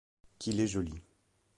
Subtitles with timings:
[0.39, 0.95] qu’il est joli.